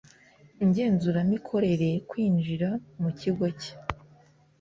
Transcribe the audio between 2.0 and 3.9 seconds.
kwinjira mu kigo cye